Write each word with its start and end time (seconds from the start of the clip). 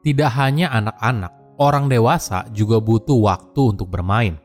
Tidak 0.00 0.32
hanya 0.32 0.72
anak-anak, 0.72 1.60
orang 1.60 1.92
dewasa 1.92 2.48
juga 2.56 2.80
butuh 2.80 3.20
waktu 3.20 3.76
untuk 3.76 3.92
bermain. 3.92 4.40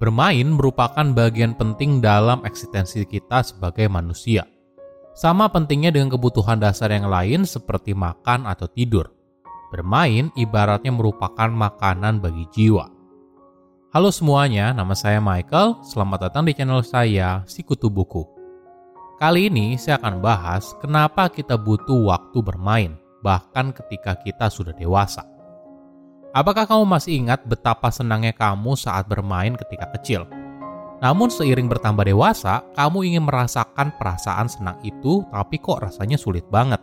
Bermain 0.00 0.48
merupakan 0.48 1.04
bagian 1.12 1.52
penting 1.52 2.00
dalam 2.00 2.40
eksistensi 2.48 3.04
kita 3.04 3.44
sebagai 3.44 3.84
manusia. 3.92 4.48
Sama 5.12 5.52
pentingnya 5.52 5.92
dengan 5.92 6.08
kebutuhan 6.08 6.56
dasar 6.56 6.88
yang 6.88 7.12
lain 7.12 7.44
seperti 7.44 7.92
makan 7.92 8.48
atau 8.48 8.64
tidur. 8.64 9.12
Bermain 9.68 10.32
ibaratnya 10.40 10.96
merupakan 10.96 11.52
makanan 11.52 12.24
bagi 12.24 12.48
jiwa. 12.48 12.88
Halo 13.92 14.08
semuanya, 14.08 14.72
nama 14.72 14.96
saya 14.96 15.20
Michael. 15.20 15.84
Selamat 15.84 16.32
datang 16.32 16.48
di 16.48 16.56
channel 16.56 16.80
saya, 16.80 17.44
Sikutu 17.44 17.92
Buku. 17.92 18.24
Kali 19.20 19.52
ini 19.52 19.76
saya 19.76 20.00
akan 20.00 20.24
bahas 20.24 20.72
kenapa 20.80 21.28
kita 21.28 21.60
butuh 21.60 22.08
waktu 22.08 22.40
bermain 22.40 23.03
bahkan 23.24 23.72
ketika 23.72 24.20
kita 24.20 24.52
sudah 24.52 24.76
dewasa. 24.76 25.24
Apakah 26.36 26.68
kamu 26.68 26.84
masih 26.84 27.24
ingat 27.24 27.40
betapa 27.48 27.88
senangnya 27.88 28.36
kamu 28.36 28.76
saat 28.76 29.08
bermain 29.08 29.56
ketika 29.56 29.88
kecil? 29.96 30.28
Namun 31.00 31.32
seiring 31.32 31.70
bertambah 31.72 32.04
dewasa, 32.04 32.60
kamu 32.76 33.08
ingin 33.08 33.24
merasakan 33.24 33.96
perasaan 33.96 34.50
senang 34.52 34.76
itu, 34.84 35.24
tapi 35.32 35.56
kok 35.56 35.80
rasanya 35.80 36.20
sulit 36.20 36.44
banget. 36.52 36.82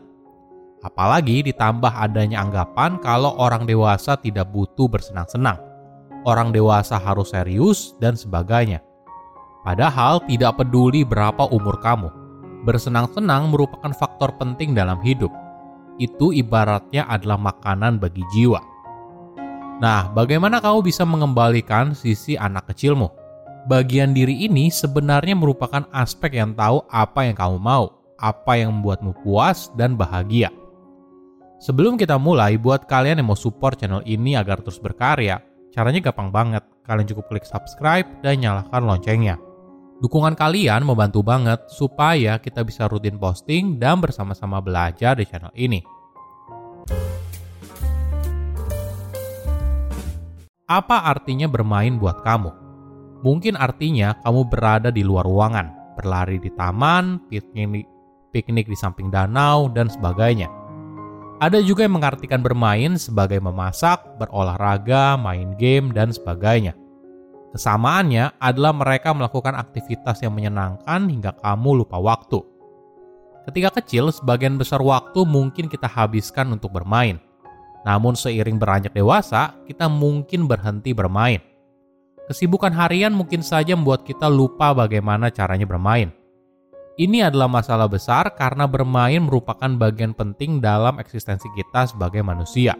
Apalagi 0.82 1.46
ditambah 1.46 1.94
adanya 1.94 2.42
anggapan 2.42 2.98
kalau 2.98 3.38
orang 3.38 3.70
dewasa 3.70 4.18
tidak 4.18 4.50
butuh 4.50 4.90
bersenang-senang. 4.90 5.62
Orang 6.26 6.50
dewasa 6.50 6.98
harus 6.98 7.34
serius 7.34 7.94
dan 8.02 8.18
sebagainya. 8.18 8.82
Padahal 9.62 10.26
tidak 10.26 10.58
peduli 10.58 11.06
berapa 11.06 11.50
umur 11.54 11.78
kamu, 11.82 12.10
bersenang-senang 12.66 13.54
merupakan 13.54 13.94
faktor 13.94 14.34
penting 14.42 14.74
dalam 14.74 14.98
hidup 15.06 15.30
itu 15.98 16.32
ibaratnya 16.32 17.08
adalah 17.10 17.40
makanan 17.40 18.00
bagi 18.00 18.24
jiwa. 18.32 18.62
Nah, 19.82 20.14
bagaimana 20.14 20.62
kamu 20.62 20.86
bisa 20.86 21.02
mengembalikan 21.04 21.98
sisi 21.98 22.38
anak 22.38 22.70
kecilmu? 22.70 23.10
Bagian 23.66 24.14
diri 24.14 24.46
ini 24.46 24.70
sebenarnya 24.70 25.34
merupakan 25.34 25.86
aspek 25.90 26.38
yang 26.38 26.54
tahu 26.54 26.86
apa 26.90 27.26
yang 27.26 27.34
kamu 27.34 27.58
mau, 27.58 27.98
apa 28.22 28.62
yang 28.62 28.78
membuatmu 28.78 29.18
puas 29.26 29.74
dan 29.74 29.98
bahagia. 29.98 30.54
Sebelum 31.62 31.98
kita 31.98 32.18
mulai, 32.18 32.58
buat 32.58 32.90
kalian 32.90 33.22
yang 33.22 33.30
mau 33.30 33.38
support 33.38 33.78
channel 33.78 34.02
ini 34.06 34.34
agar 34.34 34.62
terus 34.66 34.82
berkarya, 34.82 35.42
caranya 35.74 36.02
gampang 36.10 36.34
banget. 36.34 36.66
Kalian 36.82 37.06
cukup 37.06 37.30
klik 37.30 37.46
subscribe 37.46 38.06
dan 38.26 38.42
nyalakan 38.42 38.86
loncengnya. 38.86 39.38
Dukungan 40.02 40.34
kalian 40.34 40.82
membantu 40.82 41.22
banget 41.22 41.62
supaya 41.70 42.42
kita 42.42 42.66
bisa 42.66 42.90
rutin 42.90 43.22
posting 43.22 43.78
dan 43.78 44.02
bersama-sama 44.02 44.58
belajar 44.58 45.14
di 45.14 45.30
channel 45.30 45.54
ini. 45.54 45.86
Apa 50.66 51.06
artinya 51.06 51.46
bermain 51.46 52.02
buat 52.02 52.26
kamu? 52.26 52.50
Mungkin 53.22 53.54
artinya 53.54 54.18
kamu 54.26 54.50
berada 54.50 54.90
di 54.90 55.06
luar 55.06 55.22
ruangan, 55.22 55.94
berlari 55.94 56.42
di 56.42 56.50
taman, 56.58 57.22
piknik, 57.30 57.86
piknik 58.34 58.66
di 58.66 58.74
samping 58.74 59.14
danau, 59.14 59.70
dan 59.70 59.86
sebagainya. 59.86 60.50
Ada 61.38 61.62
juga 61.62 61.86
yang 61.86 62.02
mengartikan 62.02 62.42
bermain 62.42 62.98
sebagai 62.98 63.38
memasak, 63.38 64.02
berolahraga, 64.18 65.14
main 65.14 65.54
game, 65.62 65.94
dan 65.94 66.10
sebagainya. 66.10 66.74
Kesamaannya 67.52 68.40
adalah 68.40 68.72
mereka 68.72 69.12
melakukan 69.12 69.60
aktivitas 69.60 70.24
yang 70.24 70.32
menyenangkan 70.32 71.12
hingga 71.12 71.36
kamu 71.36 71.84
lupa 71.84 72.00
waktu. 72.00 72.40
Ketika 73.44 73.82
kecil, 73.82 74.08
sebagian 74.14 74.56
besar 74.56 74.80
waktu 74.80 75.28
mungkin 75.28 75.68
kita 75.68 75.90
habiskan 75.90 76.56
untuk 76.56 76.72
bermain. 76.72 77.20
Namun 77.84 78.16
seiring 78.16 78.56
beranjak 78.56 78.96
dewasa, 78.96 79.58
kita 79.68 79.92
mungkin 79.92 80.48
berhenti 80.48 80.96
bermain. 80.96 81.44
Kesibukan 82.30 82.72
harian 82.72 83.12
mungkin 83.12 83.44
saja 83.44 83.76
membuat 83.76 84.08
kita 84.08 84.32
lupa 84.32 84.72
bagaimana 84.72 85.28
caranya 85.28 85.68
bermain. 85.68 86.14
Ini 86.96 87.28
adalah 87.28 87.50
masalah 87.50 87.90
besar 87.90 88.32
karena 88.38 88.70
bermain 88.70 89.20
merupakan 89.20 89.68
bagian 89.76 90.16
penting 90.16 90.64
dalam 90.64 91.02
eksistensi 91.02 91.50
kita 91.52 91.90
sebagai 91.90 92.22
manusia. 92.22 92.78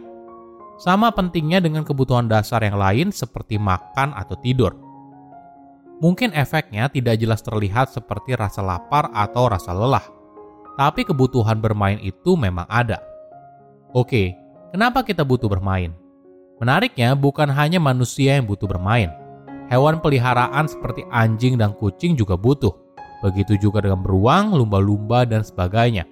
Sama 0.82 1.14
pentingnya 1.14 1.62
dengan 1.62 1.86
kebutuhan 1.86 2.26
dasar 2.26 2.58
yang 2.66 2.74
lain 2.74 3.14
seperti 3.14 3.54
makan 3.54 4.10
atau 4.18 4.34
tidur. 4.42 4.74
Mungkin 6.02 6.34
efeknya 6.34 6.90
tidak 6.90 7.22
jelas 7.22 7.38
terlihat 7.38 7.94
seperti 7.94 8.34
rasa 8.34 8.66
lapar 8.66 9.06
atau 9.14 9.46
rasa 9.46 9.70
lelah, 9.70 10.02
tapi 10.74 11.06
kebutuhan 11.06 11.62
bermain 11.62 12.02
itu 12.02 12.34
memang 12.34 12.66
ada. 12.66 12.98
Oke, 13.94 14.34
kenapa 14.74 15.06
kita 15.06 15.22
butuh 15.22 15.46
bermain? 15.46 15.94
Menariknya, 16.58 17.14
bukan 17.14 17.46
hanya 17.54 17.78
manusia 17.78 18.34
yang 18.34 18.50
butuh 18.50 18.66
bermain. 18.66 19.14
Hewan 19.70 20.02
peliharaan 20.02 20.66
seperti 20.66 21.06
anjing 21.14 21.54
dan 21.54 21.78
kucing 21.78 22.18
juga 22.18 22.34
butuh. 22.34 22.74
Begitu 23.22 23.54
juga 23.54 23.86
dengan 23.86 24.02
beruang, 24.02 24.50
lumba-lumba, 24.58 25.22
dan 25.22 25.46
sebagainya. 25.46 26.10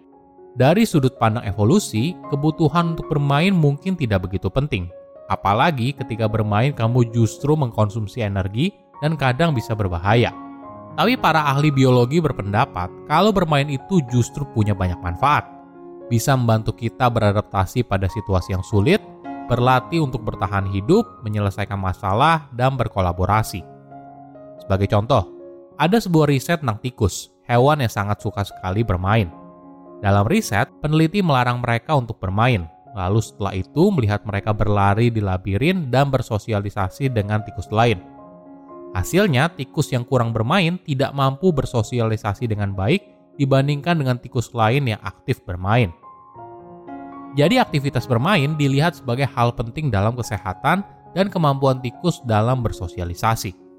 Dari 0.58 0.82
sudut 0.82 1.14
pandang 1.14 1.46
evolusi, 1.46 2.18
kebutuhan 2.26 2.98
untuk 2.98 3.06
bermain 3.06 3.54
mungkin 3.54 3.94
tidak 3.94 4.26
begitu 4.26 4.50
penting. 4.50 4.90
Apalagi 5.30 5.94
ketika 5.94 6.26
bermain 6.26 6.74
kamu 6.74 7.14
justru 7.14 7.54
mengkonsumsi 7.54 8.26
energi 8.26 8.74
dan 8.98 9.14
kadang 9.14 9.54
bisa 9.54 9.78
berbahaya. 9.78 10.34
Tapi 10.98 11.14
para 11.14 11.46
ahli 11.46 11.70
biologi 11.70 12.18
berpendapat 12.18 12.90
kalau 13.06 13.30
bermain 13.30 13.70
itu 13.70 14.02
justru 14.10 14.42
punya 14.50 14.74
banyak 14.74 14.98
manfaat. 14.98 15.46
Bisa 16.10 16.34
membantu 16.34 16.74
kita 16.74 17.06
beradaptasi 17.06 17.86
pada 17.86 18.10
situasi 18.10 18.50
yang 18.50 18.66
sulit, 18.66 18.98
berlatih 19.46 20.02
untuk 20.02 20.26
bertahan 20.26 20.66
hidup, 20.66 21.22
menyelesaikan 21.22 21.78
masalah, 21.78 22.50
dan 22.50 22.74
berkolaborasi. 22.74 23.62
Sebagai 24.66 24.90
contoh, 24.90 25.30
ada 25.78 26.02
sebuah 26.02 26.26
riset 26.26 26.58
tentang 26.60 26.82
tikus, 26.82 27.30
hewan 27.46 27.86
yang 27.86 27.88
sangat 27.94 28.18
suka 28.18 28.42
sekali 28.42 28.82
bermain. 28.82 29.39
Dalam 30.00 30.24
riset, 30.24 30.68
peneliti 30.80 31.20
melarang 31.20 31.60
mereka 31.60 31.92
untuk 31.92 32.16
bermain, 32.16 32.64
lalu 32.96 33.20
setelah 33.20 33.52
itu 33.52 33.92
melihat 33.92 34.24
mereka 34.24 34.56
berlari 34.56 35.12
di 35.12 35.20
labirin 35.20 35.92
dan 35.92 36.08
bersosialisasi 36.08 37.12
dengan 37.12 37.44
tikus 37.44 37.68
lain. 37.68 38.00
Hasilnya, 38.96 39.52
tikus 39.54 39.92
yang 39.94 40.02
kurang 40.02 40.32
bermain 40.34 40.80
tidak 40.82 41.12
mampu 41.14 41.52
bersosialisasi 41.52 42.48
dengan 42.48 42.74
baik 42.74 43.04
dibandingkan 43.38 44.00
dengan 44.00 44.16
tikus 44.18 44.50
lain 44.56 44.88
yang 44.88 45.00
aktif 45.04 45.44
bermain. 45.46 45.94
Jadi 47.38 47.62
aktivitas 47.62 48.10
bermain 48.10 48.58
dilihat 48.58 48.98
sebagai 48.98 49.30
hal 49.30 49.54
penting 49.54 49.86
dalam 49.92 50.18
kesehatan 50.18 50.82
dan 51.14 51.26
kemampuan 51.30 51.78
tikus 51.78 52.18
dalam 52.26 52.64
bersosialisasi. 52.66 53.69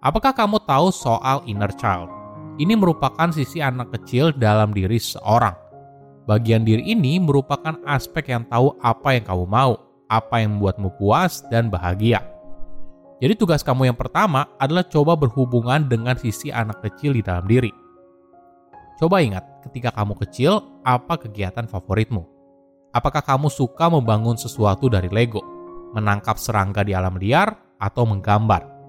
Apakah 0.00 0.32
kamu 0.32 0.64
tahu 0.64 0.88
soal 0.96 1.44
inner 1.44 1.68
child? 1.76 2.08
Ini 2.56 2.72
merupakan 2.72 3.28
sisi 3.28 3.60
anak 3.60 3.92
kecil 3.92 4.32
dalam 4.32 4.72
diri 4.72 4.96
seorang. 4.96 5.52
Bagian 6.24 6.64
diri 6.64 6.88
ini 6.88 7.20
merupakan 7.20 7.76
aspek 7.84 8.32
yang 8.32 8.48
tahu 8.48 8.72
apa 8.80 9.20
yang 9.20 9.28
kamu 9.28 9.44
mau, 9.44 9.76
apa 10.08 10.40
yang 10.40 10.56
membuatmu 10.56 10.96
puas 10.96 11.44
dan 11.52 11.68
bahagia. 11.68 12.24
Jadi 13.20 13.36
tugas 13.36 13.60
kamu 13.60 13.92
yang 13.92 13.98
pertama 14.00 14.48
adalah 14.56 14.88
coba 14.88 15.20
berhubungan 15.20 15.84
dengan 15.84 16.16
sisi 16.16 16.48
anak 16.48 16.80
kecil 16.80 17.12
di 17.12 17.20
dalam 17.20 17.44
diri. 17.44 17.68
Coba 18.96 19.20
ingat, 19.20 19.44
ketika 19.68 19.92
kamu 19.92 20.16
kecil, 20.16 20.80
apa 20.80 21.20
kegiatan 21.20 21.68
favoritmu? 21.68 22.24
Apakah 22.96 23.20
kamu 23.20 23.52
suka 23.52 23.92
membangun 23.92 24.40
sesuatu 24.40 24.88
dari 24.88 25.12
Lego, 25.12 25.44
menangkap 25.92 26.40
serangga 26.40 26.80
di 26.88 26.96
alam 26.96 27.20
liar, 27.20 27.52
atau 27.76 28.08
menggambar? 28.08 28.79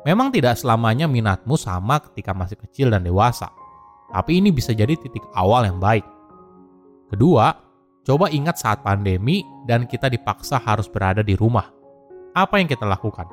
Memang 0.00 0.32
tidak 0.32 0.56
selamanya 0.56 1.04
minatmu 1.04 1.60
sama 1.60 2.00
ketika 2.00 2.32
masih 2.32 2.56
kecil 2.56 2.88
dan 2.88 3.04
dewasa, 3.04 3.52
tapi 4.08 4.40
ini 4.40 4.48
bisa 4.48 4.72
jadi 4.72 4.96
titik 4.96 5.20
awal 5.36 5.68
yang 5.68 5.76
baik. 5.76 6.04
Kedua, 7.12 7.52
coba 8.08 8.32
ingat 8.32 8.56
saat 8.56 8.80
pandemi 8.80 9.44
dan 9.68 9.84
kita 9.84 10.08
dipaksa 10.08 10.56
harus 10.56 10.88
berada 10.88 11.20
di 11.20 11.36
rumah. 11.36 11.68
Apa 12.32 12.56
yang 12.56 12.70
kita 12.70 12.88
lakukan? 12.88 13.28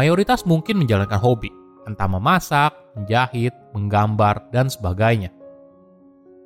Mayoritas 0.00 0.48
mungkin 0.48 0.80
menjalankan 0.80 1.20
hobi, 1.20 1.52
entah 1.84 2.08
memasak, 2.08 2.72
menjahit, 2.96 3.52
menggambar, 3.76 4.48
dan 4.48 4.72
sebagainya. 4.72 5.28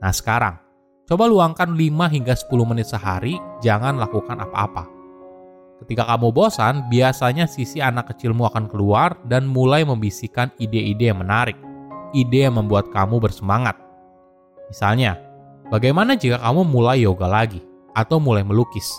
Nah 0.02 0.10
sekarang, 0.10 0.58
coba 1.06 1.30
luangkan 1.30 1.70
5 1.70 2.10
hingga 2.10 2.34
10 2.34 2.66
menit 2.66 2.90
sehari, 2.90 3.38
jangan 3.62 3.94
lakukan 3.94 4.42
apa-apa 4.42 4.97
Ketika 5.78 6.02
kamu 6.10 6.34
bosan, 6.34 6.90
biasanya 6.90 7.46
sisi 7.46 7.78
anak 7.78 8.10
kecilmu 8.10 8.50
akan 8.50 8.66
keluar 8.66 9.14
dan 9.30 9.46
mulai 9.46 9.86
membisikkan 9.86 10.50
ide-ide 10.58 11.14
yang 11.14 11.22
menarik, 11.22 11.54
ide 12.10 12.50
yang 12.50 12.58
membuat 12.58 12.90
kamu 12.90 13.22
bersemangat. 13.22 13.78
Misalnya, 14.66 15.22
bagaimana 15.70 16.18
jika 16.18 16.42
kamu 16.42 16.66
mulai 16.66 17.06
yoga 17.06 17.30
lagi 17.30 17.62
atau 17.94 18.18
mulai 18.18 18.42
melukis? 18.42 18.90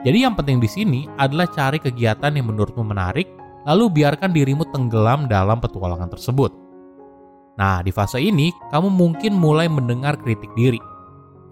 Jadi 0.00 0.24
yang 0.24 0.32
penting 0.32 0.56
di 0.56 0.68
sini 0.68 1.00
adalah 1.20 1.44
cari 1.52 1.76
kegiatan 1.76 2.32
yang 2.32 2.48
menurutmu 2.48 2.80
menarik, 2.80 3.28
lalu 3.68 4.00
biarkan 4.00 4.32
dirimu 4.32 4.64
tenggelam 4.72 5.28
dalam 5.28 5.60
petualangan 5.60 6.08
tersebut. 6.08 6.48
Nah, 7.60 7.84
di 7.84 7.92
fase 7.92 8.16
ini, 8.24 8.48
kamu 8.72 8.88
mungkin 8.88 9.36
mulai 9.36 9.68
mendengar 9.68 10.16
kritik 10.16 10.48
diri. 10.56 10.80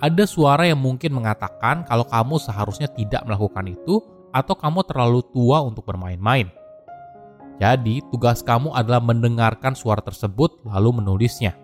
Ada 0.00 0.24
suara 0.24 0.64
yang 0.64 0.80
mungkin 0.80 1.12
mengatakan 1.12 1.84
kalau 1.84 2.08
kamu 2.08 2.40
seharusnya 2.40 2.88
tidak 2.96 3.28
melakukan 3.28 3.68
itu, 3.68 4.00
atau 4.34 4.54
kamu 4.54 4.84
terlalu 4.84 5.20
tua 5.32 5.64
untuk 5.64 5.84
bermain-main. 5.88 6.48
Jadi, 7.58 8.04
tugas 8.14 8.44
kamu 8.46 8.70
adalah 8.70 9.02
mendengarkan 9.02 9.74
suara 9.74 9.98
tersebut 9.98 10.62
lalu 10.62 11.02
menulisnya. 11.02 11.58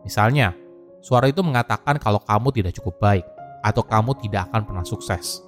Misalnya, 0.00 0.56
suara 1.04 1.28
itu 1.28 1.44
mengatakan 1.44 2.00
kalau 2.00 2.24
kamu 2.24 2.48
tidak 2.56 2.72
cukup 2.80 2.96
baik, 2.96 3.26
atau 3.60 3.84
kamu 3.84 4.16
tidak 4.24 4.48
akan 4.48 4.64
pernah 4.64 4.84
sukses. 4.84 5.44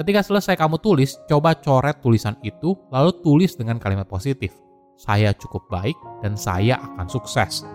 Ketika 0.00 0.22
selesai 0.22 0.54
kamu 0.56 0.78
tulis, 0.80 1.18
coba 1.28 1.58
coret 1.58 2.00
tulisan 2.00 2.38
itu, 2.40 2.72
lalu 2.88 3.12
tulis 3.20 3.58
dengan 3.58 3.76
kalimat 3.82 4.06
positif. 4.06 4.54
Saya 4.94 5.34
cukup 5.34 5.66
baik 5.68 5.94
dan 6.22 6.38
saya 6.38 6.78
akan 6.78 7.06
sukses. 7.10 7.66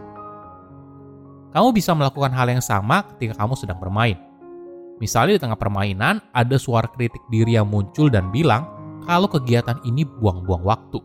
Kamu 1.54 1.70
bisa 1.70 1.94
melakukan 1.94 2.34
hal 2.34 2.50
yang 2.50 2.64
sama 2.64 3.06
ketika 3.14 3.38
kamu 3.38 3.54
sedang 3.54 3.78
bermain. 3.78 4.18
Misalnya 5.01 5.38
di 5.38 5.42
tengah 5.42 5.57
permainan, 5.57 6.22
ada 6.36 6.57
suara 6.62 6.86
kritik 6.86 7.22
diri 7.34 7.57
yang 7.57 7.66
muncul 7.66 8.13
dan 8.13 8.30
bilang 8.30 8.69
kalau 9.10 9.25
kegiatan 9.25 9.81
ini 9.81 10.06
buang-buang 10.06 10.62
waktu. 10.62 11.01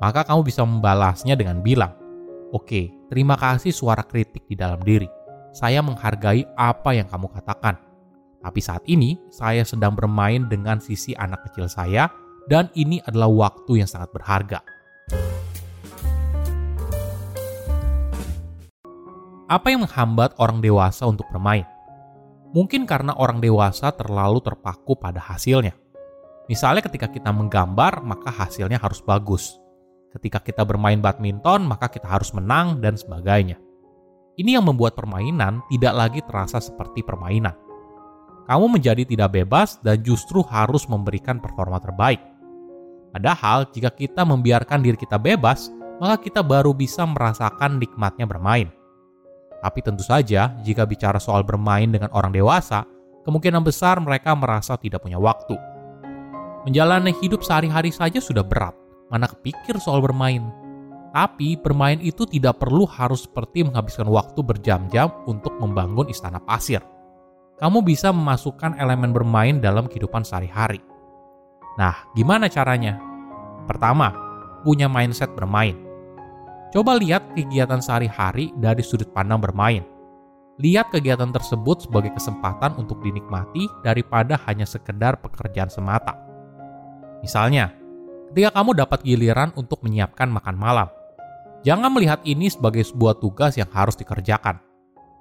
Maka 0.00 0.24
kamu 0.24 0.44
bisa 0.44 0.64
membalasnya 0.64 1.36
dengan 1.36 1.60
bilang, 1.60 1.92
Oke, 2.54 2.94
terima 3.12 3.36
kasih 3.36 3.72
suara 3.74 4.00
kritik 4.00 4.48
di 4.48 4.56
dalam 4.56 4.80
diri. 4.80 5.08
Saya 5.52 5.80
menghargai 5.84 6.44
apa 6.56 6.96
yang 6.96 7.08
kamu 7.08 7.32
katakan. 7.32 7.76
Tapi 8.40 8.60
saat 8.62 8.84
ini, 8.86 9.18
saya 9.32 9.66
sedang 9.66 9.96
bermain 9.96 10.46
dengan 10.46 10.78
sisi 10.78 11.16
anak 11.16 11.48
kecil 11.50 11.66
saya, 11.66 12.06
dan 12.46 12.70
ini 12.78 13.02
adalah 13.04 13.26
waktu 13.26 13.82
yang 13.82 13.88
sangat 13.90 14.12
berharga. 14.14 14.62
Apa 19.46 19.66
yang 19.70 19.86
menghambat 19.86 20.38
orang 20.38 20.62
dewasa 20.62 21.06
untuk 21.06 21.26
bermain? 21.30 21.75
Mungkin 22.54 22.86
karena 22.86 23.14
orang 23.18 23.42
dewasa 23.42 23.90
terlalu 23.94 24.38
terpaku 24.42 24.94
pada 24.94 25.18
hasilnya. 25.18 25.74
Misalnya 26.46 26.82
ketika 26.86 27.10
kita 27.10 27.34
menggambar, 27.34 28.06
maka 28.06 28.30
hasilnya 28.30 28.78
harus 28.78 29.02
bagus. 29.02 29.58
Ketika 30.14 30.38
kita 30.38 30.62
bermain 30.62 31.02
badminton, 31.02 31.66
maka 31.66 31.90
kita 31.90 32.06
harus 32.06 32.30
menang 32.30 32.78
dan 32.78 32.94
sebagainya. 32.94 33.58
Ini 34.36 34.60
yang 34.60 34.68
membuat 34.68 34.94
permainan 34.94 35.64
tidak 35.72 35.94
lagi 35.96 36.20
terasa 36.22 36.62
seperti 36.62 37.02
permainan. 37.02 37.56
Kamu 38.46 38.78
menjadi 38.78 39.02
tidak 39.02 39.34
bebas 39.42 39.80
dan 39.82 40.04
justru 40.06 40.44
harus 40.46 40.86
memberikan 40.86 41.42
performa 41.42 41.82
terbaik. 41.82 42.22
Padahal, 43.10 43.66
jika 43.72 43.90
kita 43.90 44.22
membiarkan 44.22 44.84
diri 44.84 44.94
kita 44.94 45.18
bebas, 45.18 45.72
maka 45.98 46.20
kita 46.20 46.44
baru 46.44 46.76
bisa 46.76 47.02
merasakan 47.08 47.80
nikmatnya 47.80 48.28
bermain. 48.28 48.68
Tapi 49.60 49.80
tentu 49.80 50.04
saja, 50.04 50.52
jika 50.62 50.84
bicara 50.84 51.16
soal 51.16 51.42
bermain 51.42 51.88
dengan 51.88 52.12
orang 52.12 52.30
dewasa, 52.32 52.84
kemungkinan 53.26 53.64
besar 53.64 53.98
mereka 53.98 54.36
merasa 54.36 54.78
tidak 54.78 55.02
punya 55.02 55.18
waktu. 55.18 55.56
Menjalani 56.66 57.14
hidup 57.22 57.46
sehari-hari 57.46 57.94
saja 57.94 58.18
sudah 58.18 58.42
berat, 58.42 58.74
mana 59.06 59.30
kepikir 59.30 59.78
soal 59.78 60.02
bermain. 60.02 60.42
Tapi 61.14 61.56
bermain 61.56 62.02
itu 62.02 62.28
tidak 62.28 62.60
perlu 62.60 62.84
harus 62.84 63.24
seperti 63.24 63.64
menghabiskan 63.64 64.10
waktu 64.10 64.42
berjam-jam 64.42 65.08
untuk 65.24 65.54
membangun 65.56 66.10
istana 66.10 66.42
pasir. 66.42 66.82
Kamu 67.56 67.80
bisa 67.80 68.12
memasukkan 68.12 68.76
elemen 68.76 69.16
bermain 69.16 69.62
dalam 69.64 69.88
kehidupan 69.88 70.26
sehari-hari. 70.28 70.82
Nah, 71.80 72.04
gimana 72.12 72.52
caranya? 72.52 73.00
Pertama, 73.64 74.12
punya 74.60 74.92
mindset 74.92 75.32
bermain. 75.32 75.85
Coba 76.74 76.98
lihat 76.98 77.30
kegiatan 77.38 77.78
sehari-hari 77.78 78.50
dari 78.58 78.82
sudut 78.82 79.06
pandang 79.14 79.38
bermain. 79.38 79.86
Lihat 80.58 80.90
kegiatan 80.90 81.30
tersebut 81.30 81.86
sebagai 81.86 82.10
kesempatan 82.16 82.74
untuk 82.80 82.98
dinikmati 83.04 83.70
daripada 83.86 84.40
hanya 84.48 84.66
sekedar 84.66 85.20
pekerjaan 85.22 85.70
semata. 85.70 86.16
Misalnya, 87.22 87.70
ketika 88.32 88.56
kamu 88.56 88.82
dapat 88.82 89.04
giliran 89.06 89.52
untuk 89.54 89.84
menyiapkan 89.86 90.26
makan 90.26 90.56
malam, 90.56 90.88
jangan 91.62 91.92
melihat 91.92 92.18
ini 92.26 92.50
sebagai 92.50 92.82
sebuah 92.82 93.20
tugas 93.22 93.54
yang 93.54 93.70
harus 93.70 93.94
dikerjakan. 93.94 94.58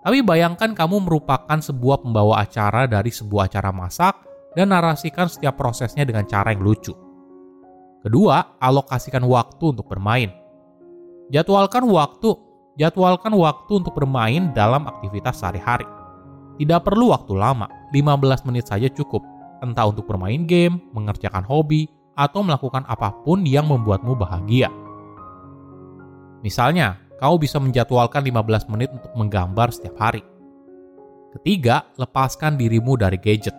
Tapi 0.01 0.23
bayangkan 0.25 0.73
kamu 0.73 1.03
merupakan 1.03 1.59
sebuah 1.59 2.01
pembawa 2.01 2.41
acara 2.41 2.89
dari 2.89 3.11
sebuah 3.11 3.51
acara 3.51 3.69
masak 3.75 4.15
dan 4.55 4.71
narasikan 4.71 5.29
setiap 5.29 5.59
prosesnya 5.59 6.07
dengan 6.07 6.25
cara 6.25 6.55
yang 6.55 6.63
lucu. 6.63 6.95
Kedua, 8.05 8.61
alokasikan 8.61 9.25
waktu 9.25 9.73
untuk 9.75 9.89
bermain 9.89 10.44
Jadwalkan 11.33 11.89
waktu, 11.89 12.37
jadwalkan 12.77 13.33
waktu 13.33 13.71
untuk 13.81 13.97
bermain 13.97 14.53
dalam 14.53 14.85
aktivitas 14.85 15.41
sehari-hari. 15.41 15.89
Tidak 16.61 16.85
perlu 16.85 17.09
waktu 17.09 17.33
lama, 17.33 17.65
15 17.89 18.45
menit 18.45 18.69
saja 18.69 18.85
cukup. 18.93 19.25
Entah 19.65 19.89
untuk 19.89 20.05
bermain 20.05 20.45
game, 20.45 20.77
mengerjakan 20.93 21.41
hobi, 21.49 21.89
atau 22.13 22.45
melakukan 22.45 22.85
apa 22.85 23.09
pun 23.25 23.41
yang 23.41 23.65
membuatmu 23.65 24.13
bahagia. 24.13 24.69
Misalnya, 26.45 27.01
kau 27.17 27.41
bisa 27.41 27.57
menjadwalkan 27.57 28.21
15 28.21 28.69
menit 28.69 28.93
untuk 28.93 29.09
menggambar 29.17 29.73
setiap 29.73 29.97
hari. 29.97 30.21
Ketiga, 31.35 31.89
lepaskan 31.97 32.55
dirimu 32.55 32.95
dari 33.01 33.17
gadget. 33.17 33.57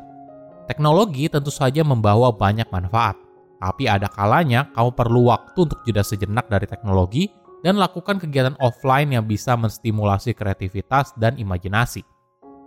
Teknologi 0.71 1.27
tentu 1.27 1.51
saja 1.51 1.83
membawa 1.83 2.31
banyak 2.31 2.71
manfaat, 2.71 3.19
tapi 3.59 3.91
ada 3.91 4.07
kalanya 4.07 4.71
kamu 4.73 4.95
perlu 4.95 5.35
waktu 5.35 5.67
untuk 5.67 5.83
jeda 5.83 6.07
sejenak 6.07 6.47
dari 6.47 6.65
teknologi 6.65 7.29
dan 7.67 7.83
lakukan 7.83 8.23
kegiatan 8.23 8.55
offline 8.63 9.11
yang 9.11 9.27
bisa 9.27 9.59
menstimulasi 9.59 10.39
kreativitas 10.39 11.11
dan 11.19 11.35
imajinasi. 11.35 12.07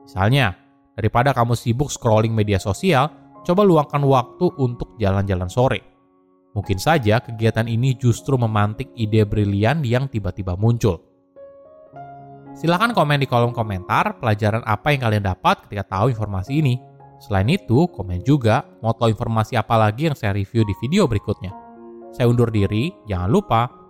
Misalnya, 0.04 0.60
daripada 1.00 1.32
kamu 1.32 1.56
sibuk 1.56 1.88
scrolling 1.88 2.36
media 2.36 2.60
sosial, 2.60 3.08
coba 3.48 3.64
luangkan 3.64 4.04
waktu 4.04 4.52
untuk 4.60 5.00
jalan-jalan 5.00 5.48
sore. 5.48 5.80
Mungkin 6.52 6.76
saja 6.76 7.24
kegiatan 7.24 7.72
ini 7.72 7.96
justru 7.96 8.36
memantik 8.36 8.92
ide 9.00 9.24
brilian 9.24 9.88
yang 9.88 10.12
tiba-tiba 10.12 10.60
muncul. 10.60 11.00
Silahkan 12.60 12.92
komen 12.92 13.24
di 13.24 13.28
kolom 13.30 13.56
komentar 13.56 14.20
pelajaran 14.20 14.68
apa 14.68 14.92
yang 14.92 15.00
kalian 15.00 15.24
dapat 15.24 15.64
ketika 15.64 15.96
tahu 15.96 16.12
informasi 16.12 16.60
ini. 16.60 16.76
Selain 17.24 17.48
itu, 17.48 17.88
komen 17.88 18.20
juga 18.28 18.68
mau 18.84 18.92
tahu 18.92 19.16
informasi 19.16 19.56
apa 19.56 19.80
lagi 19.80 20.12
yang 20.12 20.18
saya 20.18 20.36
review 20.36 20.68
di 20.68 20.76
video 20.84 21.08
berikutnya. 21.08 21.56
Saya 22.12 22.28
undur 22.28 22.52
diri, 22.52 22.92
jangan 23.08 23.32
lupa 23.32 23.80